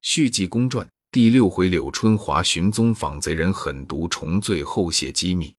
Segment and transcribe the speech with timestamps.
[0.00, 5.54] 续记公传第六回：柳春华寻踪访贼人，狠毒重罪后泄机密。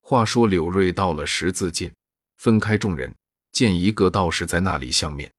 [0.00, 1.92] 话说柳瑞到了十字街，
[2.36, 3.14] 分开众人，
[3.52, 5.32] 见一个道士在那里相面。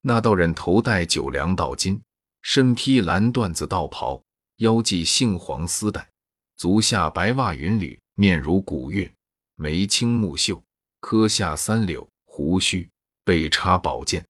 [0.00, 2.00] 那道人头戴九梁道巾，
[2.42, 4.22] 身披蓝缎子道袍，
[4.56, 6.10] 腰系杏黄丝带，
[6.56, 9.12] 足下白袜云履，面如古月，
[9.54, 10.62] 眉清目秀，
[11.00, 12.88] 磕下三绺，胡须
[13.24, 14.26] 背插宝剑。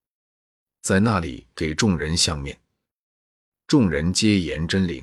[0.84, 2.60] 在那里给众人相面，
[3.66, 5.02] 众人皆言真灵。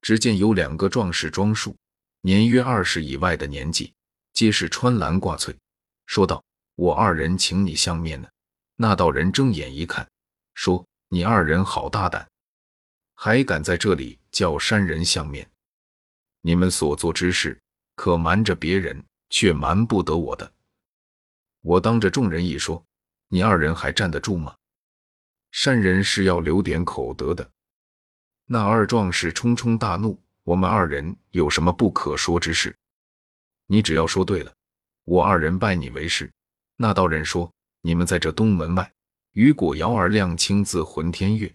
[0.00, 1.74] 只见有两个壮士装束，
[2.20, 3.92] 年约二十以外的年纪，
[4.32, 5.52] 皆是穿蓝挂翠，
[6.06, 6.44] 说道
[6.78, 8.28] ：“我二人请你相面呢。”
[8.78, 10.08] 那道人睁眼一看，
[10.54, 12.30] 说：“你二人好大胆，
[13.16, 15.50] 还敢在这里叫山人相面！
[16.40, 17.60] 你们所做之事，
[17.96, 20.52] 可瞒着别人，却瞒不得我的。
[21.62, 22.80] 我当着众人一说，
[23.26, 24.54] 你二人还站得住吗？”
[25.50, 27.50] 善人是要留点口德的。
[28.46, 32.74] 那二壮士冲冲大怒：“我们二人有什么不可说之事？
[33.66, 34.54] 你只要说对了，
[35.04, 36.30] 我二人拜你为师。”
[36.76, 38.92] 那道人说：“你们在这东门外，
[39.32, 41.52] 雨果瑶儿亮亲自浑天月，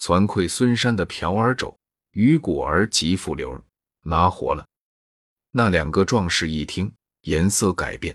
[0.00, 1.74] 惭愧孙山的朴儿肘，
[2.12, 3.58] 雨果儿急复流
[4.02, 4.66] 拉活了。”
[5.50, 8.14] 那两个壮士一听，颜色改变。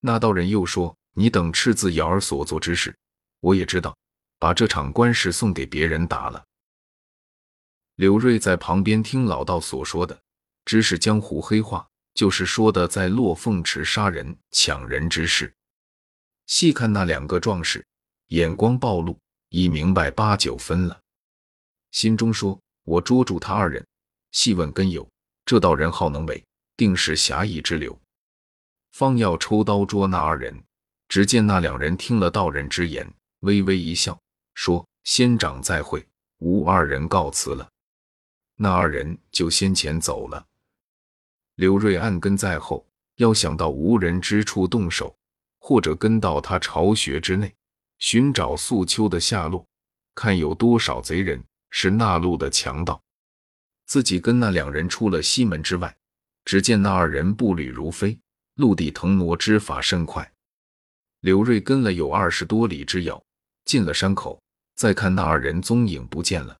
[0.00, 2.96] 那道人又说：“你等赤字瑶儿所做之事，
[3.40, 3.96] 我也知道。”
[4.38, 6.44] 把这场官司送给别人打了。
[7.96, 10.20] 柳瑞在旁边听老道所说的，
[10.64, 15.52] 知是江湖黑话，就是说的在落凤池杀人抢人之事。
[16.46, 17.84] 细看那两个壮士，
[18.28, 21.00] 眼光暴露，已明白八九分了。
[21.90, 23.84] 心中说：“我捉住他二人，
[24.30, 25.08] 细问根由，
[25.44, 26.44] 这道人好能为，
[26.76, 27.98] 定是侠义之流。”
[28.92, 30.62] 方要抽刀捉那二人，
[31.08, 34.18] 只见那两人听了道人之言，微微一笑。
[34.58, 36.04] 说：“仙长再会，
[36.38, 37.70] 吾二人告辞了。”
[38.58, 40.44] 那二人就先前走了。
[41.54, 42.84] 刘瑞暗跟在后，
[43.18, 45.16] 要想到无人之处动手，
[45.60, 47.54] 或者跟到他巢穴之内，
[48.00, 49.64] 寻找素秋的下落，
[50.16, 51.40] 看有多少贼人
[51.70, 53.00] 是那路的强盗。
[53.86, 55.96] 自己跟那两人出了西门之外，
[56.44, 58.18] 只见那二人步履如飞，
[58.54, 60.32] 陆地腾挪之法甚快。
[61.20, 63.22] 刘瑞跟了有二十多里之遥，
[63.64, 64.42] 进了山口。
[64.78, 66.56] 再看那二人踪影不见了，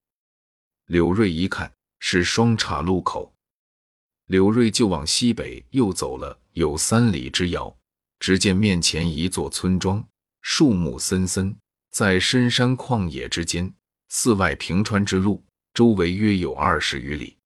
[0.87, 3.33] 柳瑞一看是双岔路口，
[4.27, 7.79] 柳瑞就往西北又走了有三里之遥，
[8.19, 10.05] 只见面前一座村庄，
[10.43, 11.56] 树木森森，
[11.93, 13.73] 在深山旷野之间，
[14.09, 15.41] 寺外平川之路，
[15.73, 17.39] 周围约有二十余里。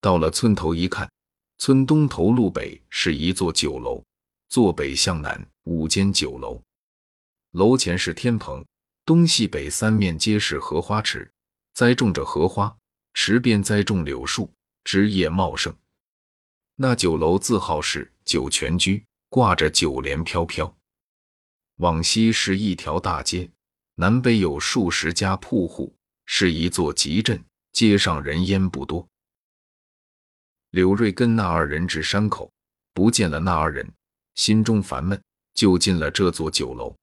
[0.00, 1.08] 到了村头一看，
[1.58, 4.02] 村东头路北是一座酒楼，
[4.48, 6.60] 坐北向南五间酒楼，
[7.52, 8.66] 楼前是天棚。
[9.08, 11.32] 东西北三面皆是荷花池，
[11.72, 12.76] 栽种着荷花，
[13.14, 14.52] 池边栽种柳树，
[14.84, 15.74] 枝叶茂盛。
[16.76, 20.76] 那酒楼字号是酒泉居，挂着酒帘飘飘。
[21.76, 23.50] 往西是一条大街，
[23.94, 25.96] 南北有数十家铺户，
[26.26, 27.42] 是一座集镇，
[27.72, 29.08] 街上人烟不多。
[30.68, 32.52] 柳瑞跟那二人至山口，
[32.92, 33.90] 不见了那二人，
[34.34, 35.18] 心中烦闷，
[35.54, 36.94] 就进了这座酒楼。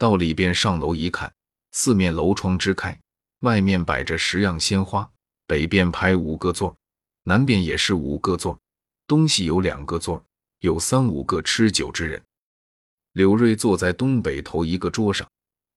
[0.00, 1.30] 到里边上楼一看，
[1.72, 2.98] 四面楼窗支开，
[3.40, 5.06] 外面摆着十样鲜花，
[5.46, 6.74] 北边排五个座，
[7.24, 8.58] 南边也是五个座，
[9.06, 10.24] 东西有两个座，
[10.60, 12.22] 有三五个吃酒之人。
[13.12, 15.28] 柳瑞坐在东北头一个桌上，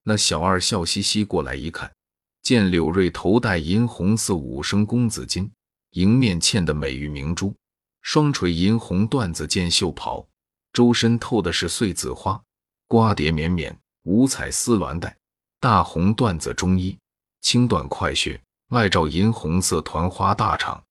[0.03, 1.93] 那小二笑嘻嘻过来一看，
[2.41, 5.49] 见柳瑞头戴银红色五升公子巾，
[5.89, 7.53] 迎面嵌的美玉明珠，
[8.01, 10.25] 双垂银红缎子箭袖袍，
[10.71, 12.41] 周身透的是碎子花，
[12.87, 13.77] 瓜蝶绵绵。
[14.03, 15.17] 五彩丝鸾带，
[15.61, 16.97] 大红缎子中衣，
[17.39, 20.81] 青缎快靴，外罩银红色团花大氅，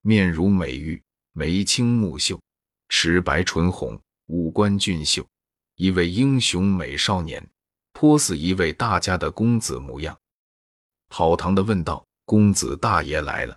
[0.00, 1.00] 面如美玉，
[1.32, 2.40] 眉清目秀，
[2.88, 5.24] 齿白唇红，五官俊秀，
[5.76, 7.48] 一位英雄美少年，
[7.92, 10.18] 颇似一位大家的公子模样。
[11.08, 13.56] 跑堂的问道：“公子大爷来了，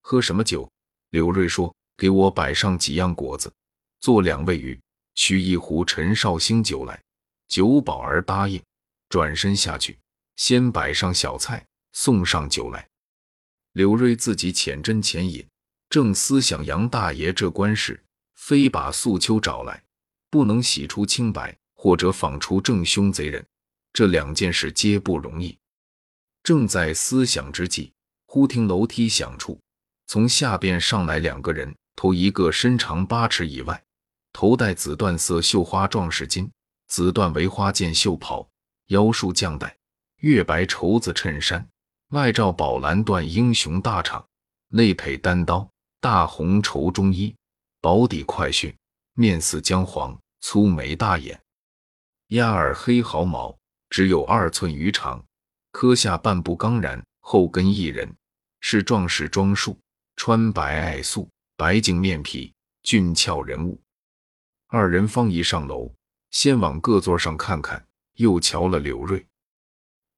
[0.00, 0.70] 喝什么酒？”
[1.10, 3.52] 刘瑞说：“给我摆上几样果子，
[3.98, 4.80] 做两味鱼，
[5.16, 7.02] 取一壶陈绍兴酒来。”
[7.50, 8.62] 酒保儿答应，
[9.08, 9.98] 转身下去，
[10.36, 12.86] 先摆上小菜，送上酒来。
[13.72, 15.44] 柳瑞自己浅斟浅饮，
[15.88, 18.00] 正思想杨大爷这官事，
[18.36, 19.82] 非把素秋找来，
[20.30, 23.44] 不能洗出清白，或者访出正凶贼人，
[23.92, 25.58] 这两件事皆不容易。
[26.44, 27.92] 正在思想之际，
[28.26, 29.60] 忽听楼梯响处，
[30.06, 33.82] 从下边上来两个人，头一个身长八尺以外，
[34.32, 36.48] 头戴紫缎色绣花壮士巾。
[36.90, 38.48] 紫缎围花箭袖袍，
[38.86, 39.76] 腰束绛带，
[40.16, 41.64] 月白绸子衬衫，
[42.08, 44.26] 外罩宝蓝缎英雄大氅，
[44.70, 45.70] 内配单刀，
[46.00, 47.32] 大红绸中衣，
[47.80, 48.74] 薄底快靴，
[49.14, 51.40] 面似姜黄，粗眉大眼，
[52.30, 53.56] 压耳黑毫毛，
[53.88, 55.24] 只有二寸余长，
[55.70, 58.12] 磕下半部刚然，后跟一人，
[58.58, 59.78] 是壮士装束，
[60.16, 62.52] 穿白爱素，白净面皮，
[62.82, 63.80] 俊俏人物。
[64.66, 65.94] 二人方一上楼，
[66.30, 69.26] 先往各座上看看，又瞧了柳瑞。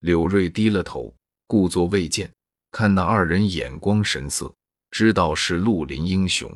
[0.01, 1.15] 柳瑞低了头，
[1.47, 2.33] 故作未见。
[2.71, 4.55] 看那二人眼光神色，
[4.91, 6.51] 知道是绿林英雄。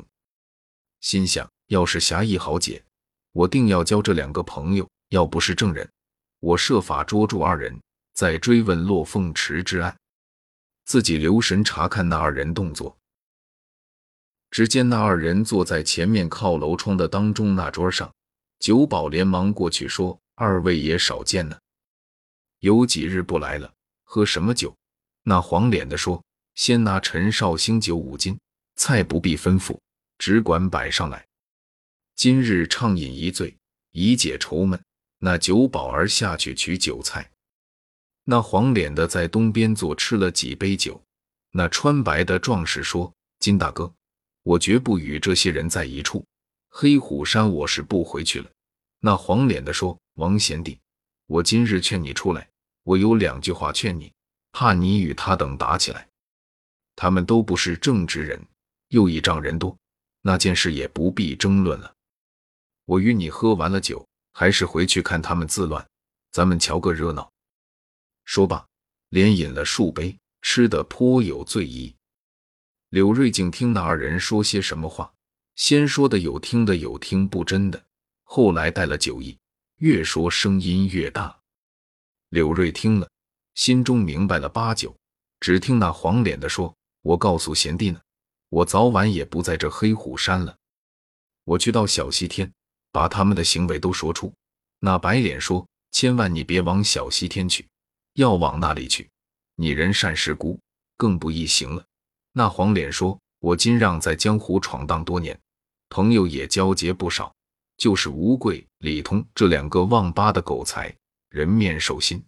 [0.99, 2.83] 心想：要是侠义豪杰，
[3.31, 5.87] 我定要交这两个朋友；要不是证人，
[6.39, 7.79] 我设法捉住二人，
[8.13, 9.95] 再追问落凤池之案。
[10.85, 12.97] 自己留神查看那二人动作。
[14.49, 18.11] 只见那二人坐在前面靠楼窗的当中那桌上，
[18.59, 21.57] 九保连忙过去说：“二位也少见呢，
[22.59, 23.73] 有几日不来了，
[24.03, 24.75] 喝什么酒？”
[25.23, 26.23] 那黄脸的说
[26.55, 28.39] ：“先拿陈绍兴酒五斤，
[28.75, 29.77] 菜不必吩咐，
[30.17, 31.25] 只管摆上来。
[32.15, 33.55] 今日畅饮一醉，
[33.91, 34.79] 以解愁闷。”
[35.19, 37.31] 那九保儿下去取酒菜。
[38.23, 41.01] 那黄脸的在东边坐吃了几杯酒。
[41.51, 43.91] 那穿白的壮士说：“金大哥。”
[44.43, 46.23] 我绝不与这些人在一处。
[46.69, 48.49] 黑虎山我是不回去了。
[48.99, 50.79] 那黄脸的说：“王贤弟，
[51.25, 52.49] 我今日劝你出来，
[52.83, 54.11] 我有两句话劝你，
[54.51, 56.07] 怕你与他等打起来。
[56.95, 58.41] 他们都不是正直人，
[58.89, 59.77] 又倚仗人多，
[60.21, 61.93] 那件事也不必争论了。
[62.85, 65.87] 我与你喝完了酒，还是回去看他们自乱，
[66.31, 67.31] 咱们瞧个热闹。”
[68.25, 68.65] 说罢，
[69.09, 71.95] 连饮了数杯，吃得颇有醉意。
[72.89, 75.13] 柳瑞景听那二人说些什么话，
[75.57, 77.83] 先说的有听的，有听不真的，
[78.23, 79.35] 后来带了酒意，
[79.77, 81.35] 越说声音越大。
[82.29, 83.09] 柳瑞听了，
[83.55, 84.95] 心中明白了八九。
[85.39, 87.99] 只听那黄脸的说：“我告诉贤弟呢，
[88.49, 90.55] 我早晚也不在这黑虎山了，
[91.43, 92.53] 我去到小西天，
[92.91, 94.31] 把他们的行为都说出。”
[94.79, 97.67] 那白脸说：“千万你别往小西天去，
[98.13, 99.09] 要往那里去，
[99.55, 100.59] 你人善事孤，
[100.97, 101.83] 更不易行了。”
[102.31, 105.39] 那黄脸说：“我金让在江湖闯荡多年，
[105.89, 107.33] 朋友也交结不少，
[107.77, 110.93] 就是吴贵、李通这两个忘八的狗才，
[111.29, 112.23] 人面兽心。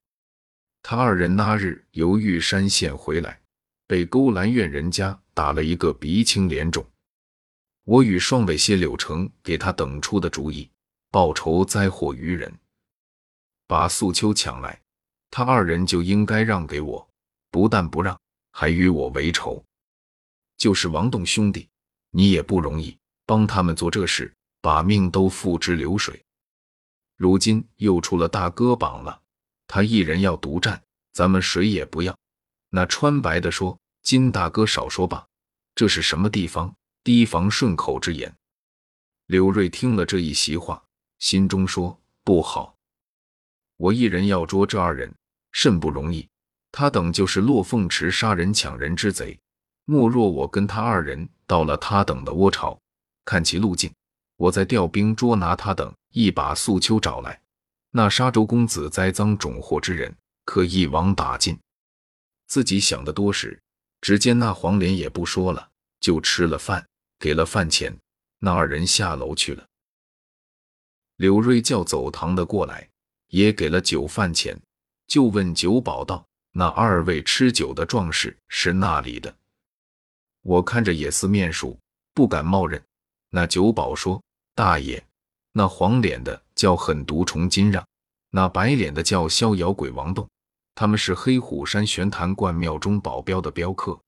[0.81, 3.39] 他二人那日由玉山县回来，
[3.85, 6.85] 被勾栏院人家打了一个鼻青脸肿。
[7.83, 10.69] 我与双尾蝎柳成给他等出的主意，
[11.11, 12.53] 报仇灾祸于人，
[13.67, 14.79] 把素秋抢来，
[15.31, 17.09] 他二人就应该让给我，
[17.51, 18.19] 不但不让，
[18.51, 19.63] 还与我为仇。”
[20.55, 21.67] 就是王栋兄弟，
[22.11, 22.97] 你也不容易，
[23.29, 26.19] 帮他们做这事，把命都付之流水。
[27.15, 29.21] 如今又出了大哥榜了，
[29.67, 30.81] 他一人要独占，
[31.13, 32.17] 咱们谁也不要。
[32.71, 35.27] 那穿白的说：“金大哥少说吧，
[35.75, 36.75] 这是什么地方？
[37.03, 38.33] 提防顺口之言。”
[39.27, 40.83] 刘瑞听了这一席话，
[41.19, 42.75] 心中说：“不好，
[43.77, 45.13] 我一人要捉这二人，
[45.51, 46.27] 甚不容易。
[46.71, 49.37] 他等就是落凤池杀人抢人之贼。”
[49.85, 52.79] 莫若我跟他二人到了他等的窝巢，
[53.29, 53.93] 看其路径，
[54.37, 57.39] 我再调兵捉拿他等，一把素秋找来。
[57.91, 60.11] 那沙洲公子栽赃种祸之人，
[60.45, 61.55] 可一网打尽。
[62.47, 63.61] 自己想得多时，
[64.01, 66.83] 只见那黄连也不说了，就吃了饭，
[67.19, 67.95] 给了饭钱，
[68.39, 69.63] 那二人下楼去了。
[71.17, 72.89] 柳瑞叫走堂的过来，
[73.27, 74.59] 也给了酒饭钱，
[75.05, 79.37] 就问酒保道：“那二位吃酒的壮士是那里的？”
[80.41, 81.77] 我看着也似面熟，
[82.15, 82.83] 不敢冒认。
[83.29, 84.21] 那酒保说
[84.55, 85.03] ：“大爷，
[85.51, 87.85] 那黄脸的叫狠毒虫金让，
[88.29, 90.27] 那白脸的叫逍遥鬼王栋，
[90.75, 93.99] 他们是黑虎山玄坛观庙中保镖的镖客，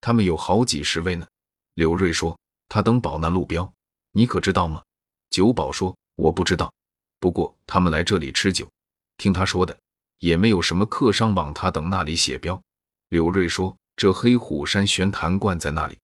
[0.00, 1.26] 他们有好几十位呢。”
[1.74, 3.72] 柳瑞说：“他等保那路标，
[4.12, 4.82] 你可知道吗？”
[5.30, 6.72] 酒保说：“我不知道，
[7.20, 8.68] 不过他们来这里吃酒，
[9.16, 9.76] 听他说的，
[10.18, 12.60] 也没有什么客商往他等那里写标。”
[13.10, 13.76] 柳瑞说。
[14.00, 15.98] 这黑虎山玄坛观在那里？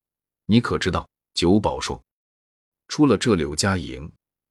[0.47, 1.09] 你可知道？
[1.33, 2.03] 九保说
[2.89, 4.11] ：“出了这柳家营，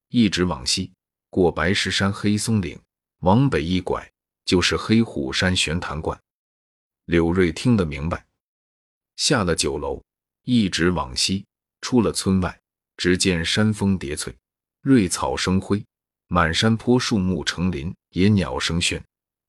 [0.10, 0.92] 一直往西，
[1.30, 2.80] 过白石山黑松岭，
[3.20, 4.12] 往北一拐，
[4.46, 6.20] 就是黑虎山玄坛观。”
[7.06, 8.26] 柳瑞听得明白，
[9.16, 10.02] 下了酒楼，
[10.44, 11.46] 一直往西，
[11.82, 12.62] 出了村外，
[12.98, 14.36] 只见山峰叠翠，
[14.82, 15.86] 瑞草生辉，
[16.28, 19.02] 满山坡树木成林，野鸟声喧，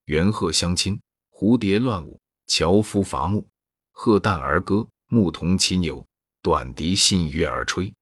[0.07, 1.01] 猿鹤相亲，
[1.31, 3.47] 蝴蝶乱舞，樵夫伐木。
[3.93, 6.05] 鹤旦而歌，牧童骑牛，
[6.43, 7.95] 短笛信乐而吹。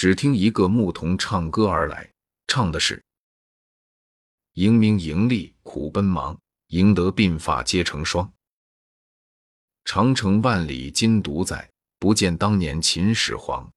[0.00, 2.10] 只听一个牧童唱歌而来，
[2.46, 3.04] 唱的是
[4.56, 8.32] ：“营名盈利苦奔忙，赢得鬓发皆成霜。
[9.84, 13.70] 长城万里今独在，不见当年秦始皇。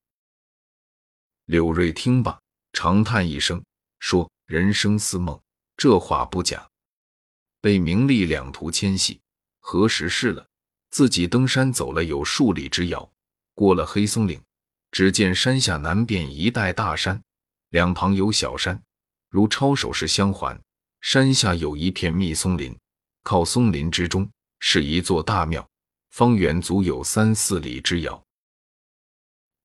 [1.43, 2.39] 柳瑞听罢，
[2.71, 3.61] 长叹一声，
[3.99, 5.37] 说：“人生似梦，
[5.75, 6.65] 这话不假。
[7.59, 9.19] 被名利两途牵系，
[9.59, 10.47] 何时是了？
[10.89, 13.11] 自己登山走了有数里之遥，
[13.53, 14.41] 过了黑松岭，
[14.93, 17.19] 只见山下南边一带大山，
[17.69, 18.79] 两旁有小山，
[19.27, 20.61] 如抄手式相环。
[21.01, 22.77] 山下有一片密松林，
[23.23, 25.67] 靠松林之中是一座大庙。”
[26.11, 28.23] 方圆足有三四里之遥。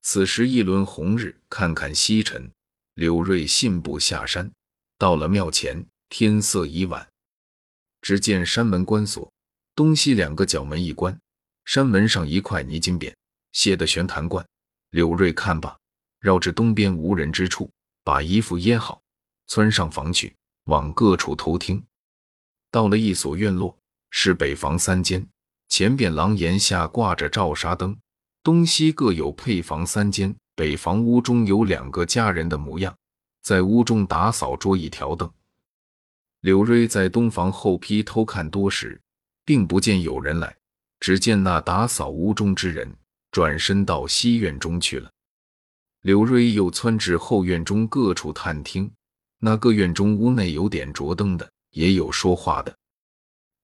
[0.01, 2.51] 此时一轮红日，看看西沉。
[2.95, 4.51] 柳瑞信步下山，
[4.97, 7.07] 到了庙前，天色已晚。
[8.01, 9.31] 只见山门关锁，
[9.75, 11.21] 东西两个角门一关，
[11.67, 13.15] 山门上一块泥金匾，
[13.53, 14.43] 写的玄坛观。
[14.91, 15.77] 柳瑞看罢，
[16.21, 17.71] 绕至东边无人之处，
[18.03, 19.03] 把衣服掖好，
[19.47, 21.83] 窜上房去，往各处偷听。
[22.71, 23.77] 到了一所院落，
[24.11, 25.27] 是北房三间。
[25.69, 27.95] 前边廊檐下挂着照纱灯，
[28.43, 30.35] 东西各有配房三间。
[30.55, 32.97] 北房屋中有两个家人的模样，
[33.43, 35.31] 在屋中打扫桌椅条凳。
[36.41, 39.01] 柳瑞在东房后批偷看多时，
[39.45, 40.57] 并不见有人来，
[40.99, 42.93] 只见那打扫屋中之人
[43.31, 45.11] 转身到西院中去了。
[46.03, 48.91] 柳瑞又窜至后院中各处探听，
[49.39, 52.77] 那个院中屋内有点着灯的，也有说话的。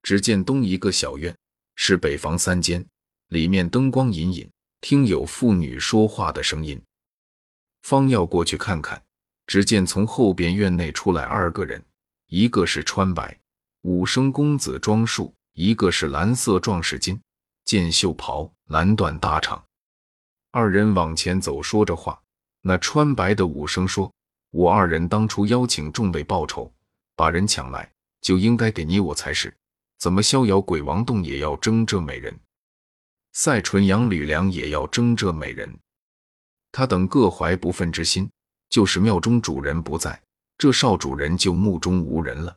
[0.03, 1.35] 只见东一个小院。
[1.77, 2.87] 是北房三间，
[3.31, 4.49] 里面灯光隐隐，
[4.81, 6.81] 听有妇女说话的声音。
[7.83, 9.03] 方要过去看看，
[9.49, 11.85] 只见从后边院内出来二个人，
[12.29, 13.37] 一个是穿白
[13.83, 17.19] 武生公子装束，一个是蓝色壮士巾，
[17.65, 19.61] 箭袖袍，蓝缎大氅。
[20.51, 22.21] 二人往前走，说着话。
[22.61, 24.13] 那穿白的武生说
[24.51, 26.73] ：“我二人当初邀请众位报仇，
[27.15, 27.91] 把人抢来，
[28.21, 29.55] 就应该给你我才是。”
[29.99, 32.39] 怎么逍遥鬼王洞也要争这美人？
[33.33, 35.79] 赛纯阳吕梁也要争这美人？
[36.73, 38.31] 他等各怀不忿之心，
[38.69, 40.23] 就是庙中主人不在，
[40.59, 42.55] 这少主人就目中无人了。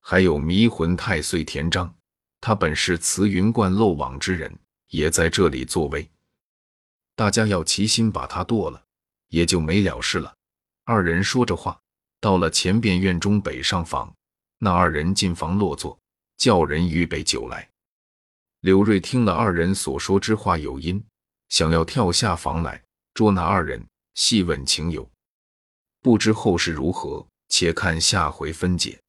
[0.00, 1.94] 还有迷魂太岁田章，
[2.40, 6.08] 他本是慈云观漏网之人，也在这里作威。
[7.14, 8.84] 大家要齐心把他剁了，
[9.28, 10.34] 也就没了事了。
[10.84, 11.80] 二人说着话，
[12.20, 14.14] 到了前边院中北上房，
[14.58, 15.98] 那二人进房落座。
[16.38, 17.68] 叫人预备酒来。
[18.60, 21.04] 柳瑞听了二人所说之话有因，
[21.48, 22.80] 想要跳下房来
[23.12, 25.10] 捉拿二人，细问情由。
[26.00, 29.00] 不知后事如何，且看下回分解。